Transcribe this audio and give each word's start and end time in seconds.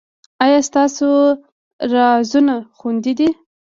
ایا 0.43 0.59
ستاسو 0.69 1.07
رازونه 1.93 2.55
خوندي 2.77 3.13
دي؟ 3.19 3.29